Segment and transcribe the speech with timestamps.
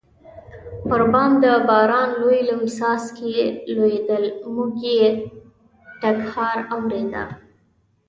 [0.87, 3.33] پر بام د باران لوی لوی څاڅکي
[3.75, 5.03] لوېدل، موږ یې
[6.01, 7.23] ټکهار اورېده.